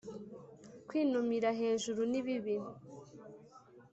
kwinumira 0.87 1.49
hejuru 1.59 2.01
ni 2.11 2.21
bibi 2.25 2.55